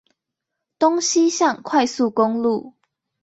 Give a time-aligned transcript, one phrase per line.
[0.79, 2.73] 東西向快速公路